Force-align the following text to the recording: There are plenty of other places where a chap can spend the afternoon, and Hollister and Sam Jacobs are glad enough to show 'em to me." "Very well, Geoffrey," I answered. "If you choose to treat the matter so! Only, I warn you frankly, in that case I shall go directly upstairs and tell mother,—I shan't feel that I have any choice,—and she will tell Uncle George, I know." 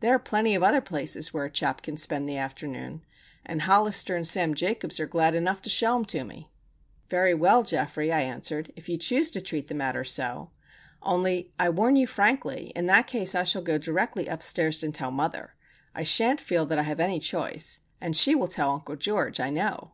There 0.00 0.14
are 0.14 0.18
plenty 0.18 0.54
of 0.54 0.62
other 0.62 0.82
places 0.82 1.32
where 1.32 1.46
a 1.46 1.50
chap 1.50 1.80
can 1.80 1.96
spend 1.96 2.28
the 2.28 2.36
afternoon, 2.36 3.00
and 3.46 3.62
Hollister 3.62 4.14
and 4.14 4.28
Sam 4.28 4.52
Jacobs 4.52 5.00
are 5.00 5.06
glad 5.06 5.34
enough 5.34 5.62
to 5.62 5.70
show 5.70 5.96
'em 5.96 6.04
to 6.04 6.22
me." 6.22 6.50
"Very 7.08 7.32
well, 7.32 7.62
Geoffrey," 7.62 8.12
I 8.12 8.20
answered. 8.20 8.74
"If 8.76 8.90
you 8.90 8.98
choose 8.98 9.30
to 9.30 9.40
treat 9.40 9.68
the 9.68 9.74
matter 9.74 10.04
so! 10.04 10.50
Only, 11.00 11.50
I 11.58 11.70
warn 11.70 11.96
you 11.96 12.06
frankly, 12.06 12.74
in 12.76 12.84
that 12.88 13.06
case 13.06 13.34
I 13.34 13.44
shall 13.44 13.62
go 13.62 13.78
directly 13.78 14.26
upstairs 14.26 14.82
and 14.82 14.94
tell 14.94 15.10
mother,—I 15.10 16.02
shan't 16.02 16.42
feel 16.42 16.66
that 16.66 16.78
I 16.78 16.82
have 16.82 17.00
any 17.00 17.18
choice,—and 17.18 18.14
she 18.18 18.34
will 18.34 18.48
tell 18.48 18.74
Uncle 18.74 18.96
George, 18.96 19.40
I 19.40 19.48
know." 19.48 19.92